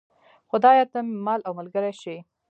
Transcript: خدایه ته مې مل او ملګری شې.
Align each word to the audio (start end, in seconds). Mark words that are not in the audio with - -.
خدایه 0.49 0.85
ته 0.91 0.99
مې 1.05 1.15
مل 1.25 1.39
او 1.47 1.53
ملګری 1.59 1.93
شې. 2.01 2.15